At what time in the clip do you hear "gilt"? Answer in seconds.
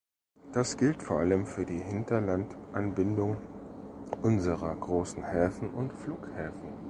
0.77-1.03